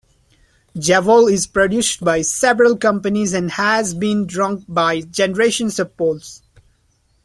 Jabol 0.75 1.31
is 1.31 1.45
produced 1.45 2.03
by 2.03 2.23
several 2.23 2.75
companies 2.75 3.33
and 3.33 3.51
has 3.51 3.93
been 3.93 4.25
drunk 4.25 4.65
by 4.67 5.01
generations 5.01 5.77
of 5.77 5.95
Poles. 5.95 6.41